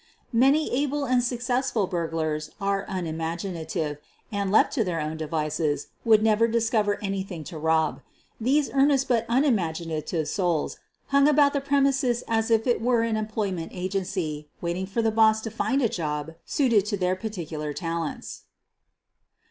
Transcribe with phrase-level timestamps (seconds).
[0.33, 3.99] Many able and successful burglars are unimagi native,
[4.31, 8.01] and, left to their own devices, would never discover anything to rob.
[8.39, 10.79] These earnest but un imaginative souls
[11.09, 15.39] hung about the premises as if it were an employment agency waiting for the "boss"
[15.41, 18.45] to find a job suited to their particular talents.